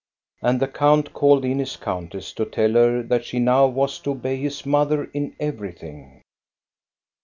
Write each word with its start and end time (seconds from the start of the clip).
And 0.41 0.59
the 0.59 0.67
count 0.67 1.13
called 1.13 1.45
in 1.45 1.59
his 1.59 1.77
countess 1.77 2.33
to 2.33 2.45
tell 2.45 2.71
her 2.71 3.03
that 3.03 3.23
she 3.23 3.37
now 3.37 3.67
was 3.67 3.99
to 3.99 4.13
obey 4.13 4.37
his 4.37 4.65
mother 4.65 5.03
in 5.13 5.35
everything. 5.39 6.23